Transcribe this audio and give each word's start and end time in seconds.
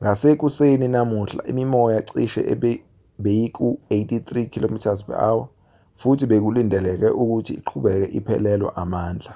ngasekuseni 0.00 0.86
namuhla 0.94 1.40
imimoya 1.50 1.98
cishe 2.08 2.42
beyiku-83 3.22 4.30
km/h 4.52 5.16
futhi 6.00 6.24
bekulindeleke 6.30 7.08
ukuthi 7.22 7.52
iqhubeke 7.60 8.06
iphelelwa 8.18 8.70
amandla 8.82 9.34